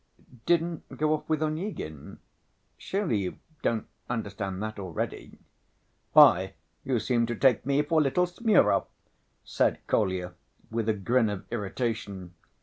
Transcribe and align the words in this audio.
"Didn't 0.47 0.97
go 0.97 1.13
off 1.13 1.29
with 1.29 1.43
Onyegin? 1.43 2.17
Surely 2.75 3.17
you 3.17 3.37
don't... 3.61 3.85
understand 4.09 4.59
that 4.63 4.79
already?" 4.79 5.37
"Why, 6.13 6.55
you 6.83 6.97
seem 6.99 7.27
to 7.27 7.35
take 7.35 7.67
me 7.67 7.83
for 7.83 8.01
little 8.01 8.25
Smurov," 8.25 8.87
said 9.43 9.77
Kolya, 9.85 10.33
with 10.71 10.89
a 10.89 10.93
grin 10.95 11.29
of 11.29 11.45
irritation. 11.51 12.33